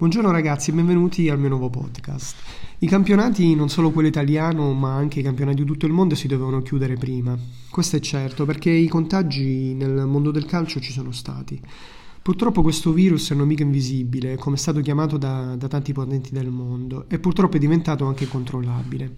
[0.00, 2.34] Buongiorno ragazzi e benvenuti al mio nuovo podcast.
[2.78, 6.26] I campionati, non solo quello italiano, ma anche i campionati di tutto il mondo si
[6.26, 7.36] dovevano chiudere prima.
[7.68, 11.60] Questo è certo, perché i contagi nel mondo del calcio ci sono stati.
[12.22, 16.30] Purtroppo questo virus è un amico invisibile, come è stato chiamato da, da tanti potenti
[16.32, 19.16] del mondo, e purtroppo è diventato anche incontrollabile.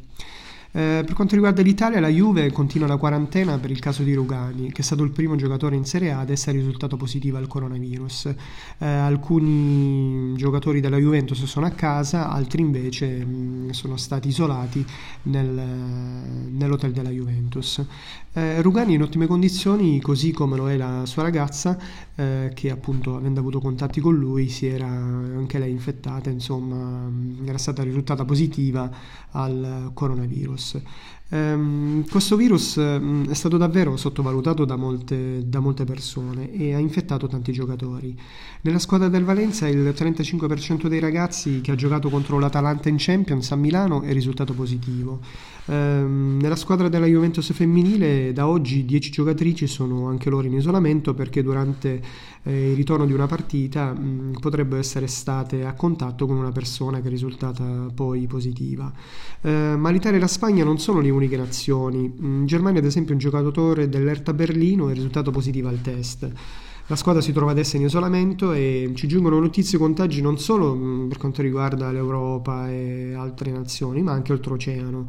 [0.75, 4.72] Eh, per quanto riguarda l'Italia, la Juve continua la quarantena per il caso di Rugani,
[4.72, 8.34] che è stato il primo giocatore in Serie A ad essere risultato positivo al coronavirus.
[8.79, 14.82] Eh, alcuni giocatori della Juventus sono a casa, altri invece mh, sono stati isolati
[15.25, 15.50] nel,
[16.50, 17.85] nell'hotel della Juventus.
[18.32, 21.79] Eh, Rugani in ottime condizioni, così come lo è la sua ragazza,
[22.14, 27.11] eh, che appunto avendo avuto contatti con lui si era anche lei infettata, insomma
[27.44, 28.90] era stata risultata positiva
[29.30, 30.80] al coronavirus virus.
[31.32, 36.78] Um, questo virus um, è stato davvero sottovalutato da molte, da molte, persone e ha
[36.78, 38.14] infettato tanti giocatori.
[38.61, 43.50] Nella squadra del Valencia il 35% dei ragazzi che ha giocato contro l'Atalanta in Champions
[43.50, 45.20] a Milano è risultato positivo.
[45.64, 51.14] Um, nella squadra della Juventus femminile da oggi 10 giocatrici sono anche loro in isolamento
[51.14, 52.02] perché durante
[52.42, 57.00] eh, il ritorno di una partita mh, potrebbero essere state a contatto con una persona
[57.00, 58.92] che è risultata poi positiva.
[59.41, 62.12] Uh, ma l'Italia e la Spagna non sono le uniche uniche nazioni.
[62.18, 66.30] In Germania, ad esempio, un giocatore dell'Erta Berlino è risultato positivo al test.
[66.88, 71.16] La squadra si trova adesso in isolamento e ci giungono notizie contagi non solo per
[71.16, 75.08] quanto riguarda l'Europa e altre nazioni, ma anche oltreoceano.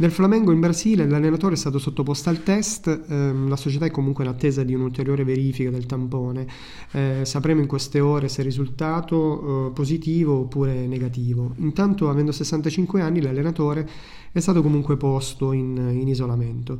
[0.00, 4.24] Nel Flamengo in Brasile l'allenatore è stato sottoposto al test, ehm, la società è comunque
[4.24, 6.46] in attesa di un'ulteriore verifica del tampone.
[6.92, 11.52] Eh, sapremo in queste ore se è risultato eh, positivo oppure negativo.
[11.56, 13.86] Intanto, avendo 65 anni, l'allenatore
[14.32, 16.78] è stato comunque posto in, in isolamento.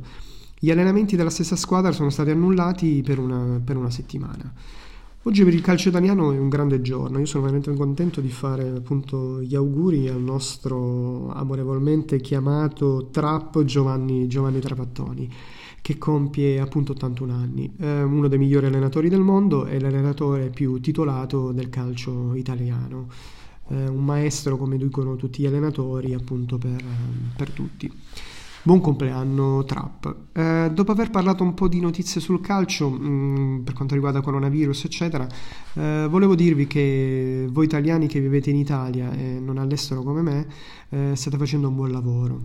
[0.57, 4.51] Gli allenamenti della stessa squadra sono stati annullati per una, per una settimana.
[5.23, 8.67] Oggi per il calcio italiano è un grande giorno, io sono veramente contento di fare
[8.69, 15.29] appunto gli auguri al nostro amorevolmente chiamato Trap Giovanni, Giovanni Trapattoni
[15.79, 20.79] che compie appunto 81 anni, è uno dei migliori allenatori del mondo e l'allenatore più
[20.79, 23.07] titolato del calcio italiano,
[23.67, 26.83] è un maestro come dicono tutti gli allenatori appunto per,
[27.35, 27.91] per tutti.
[28.63, 30.15] Buon compleanno Trap.
[30.33, 34.21] Eh, dopo aver parlato un po' di notizie sul calcio, mh, mm, per quanto riguarda
[34.21, 35.27] coronavirus, eccetera,
[35.73, 40.47] eh, volevo dirvi che voi italiani che vivete in Italia e non all'estero come me,
[40.89, 42.41] eh, state facendo un buon lavoro.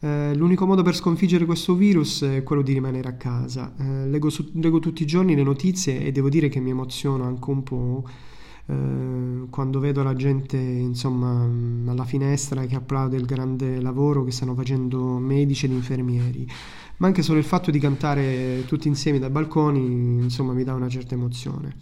[0.00, 3.72] Eh, l'unico modo per sconfiggere questo virus è quello di rimanere a casa.
[3.78, 7.24] Eh, leggo, su, leggo tutti i giorni le notizie e devo dire che mi emoziono
[7.24, 8.04] anche un po'
[8.70, 11.42] Eh, quando vedo la gente insomma
[11.90, 16.46] alla finestra che applaude il grande lavoro che stanno facendo medici ed infermieri
[16.98, 20.88] ma anche solo il fatto di cantare tutti insieme dai balconi insomma mi dà una
[20.88, 21.74] certa emozione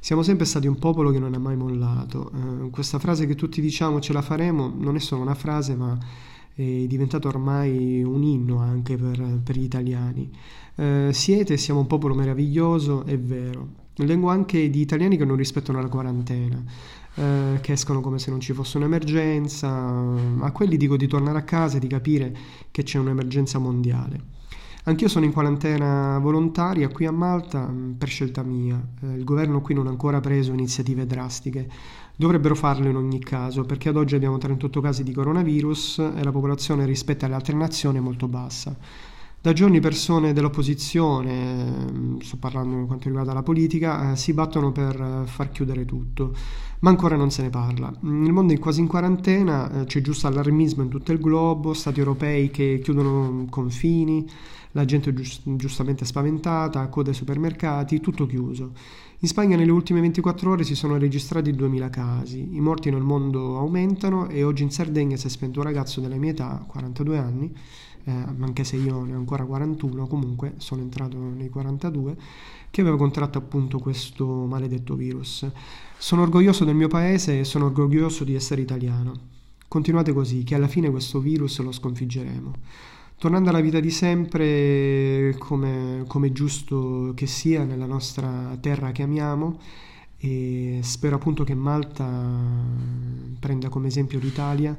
[0.00, 3.62] siamo sempre stati un popolo che non ha mai mollato eh, questa frase che tutti
[3.62, 5.98] diciamo ce la faremo non è solo una frase ma
[6.54, 10.28] è diventato ormai un inno anche per, per gli italiani.
[10.74, 13.86] Eh, siete, siamo un popolo meraviglioso, è vero.
[14.04, 16.62] Leggo anche di italiani che non rispettano la quarantena,
[17.14, 19.68] eh, che escono come se non ci fosse un'emergenza.
[20.40, 22.36] A quelli dico di tornare a casa e di capire
[22.70, 24.36] che c'è un'emergenza mondiale.
[24.88, 28.80] Anch'io sono in quarantena volontaria qui a Malta mm, per scelta mia.
[29.02, 31.68] Eh, il governo qui non ha ancora preso iniziative drastiche.
[32.16, 36.32] Dovrebbero farlo in ogni caso, perché ad oggi abbiamo 38 casi di coronavirus e la
[36.32, 38.74] popolazione rispetto alle altre nazioni è molto bassa.
[39.40, 44.72] Da giorni persone dell'opposizione, mm, sto parlando per quanto riguarda la politica, eh, si battono
[44.72, 46.34] per eh, far chiudere tutto,
[46.80, 47.88] ma ancora non se ne parla.
[48.04, 51.72] Mm, il mondo è quasi in quarantena, eh, c'è giusto allarmismo in tutto il globo,
[51.72, 54.28] stati europei che chiudono confini,
[54.72, 58.72] la gente giust- giustamente spaventata, code ai supermercati, tutto chiuso.
[59.20, 63.56] In Spagna nelle ultime 24 ore si sono registrati 2000 casi, i morti nel mondo
[63.56, 67.52] aumentano e oggi in Sardegna si è spento un ragazzo della mia età, 42 anni,
[68.08, 72.16] eh, anche se io ne ho ancora 41, comunque sono entrato nei 42,
[72.70, 75.46] che aveva contratto appunto questo maledetto virus.
[75.98, 79.36] Sono orgoglioso del mio paese e sono orgoglioso di essere italiano.
[79.68, 82.52] Continuate così, che alla fine questo virus lo sconfiggeremo.
[83.18, 89.58] Tornando alla vita di sempre, come, come giusto che sia nella nostra terra che amiamo,
[90.18, 92.06] e spero appunto che Malta
[93.38, 94.76] prenda come esempio l'Italia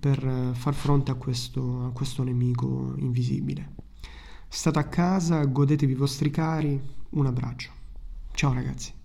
[0.00, 3.74] per far fronte a questo, a questo nemico invisibile.
[4.48, 6.80] State a casa, godetevi i vostri cari,
[7.10, 7.70] un abbraccio.
[8.32, 8.97] Ciao ragazzi.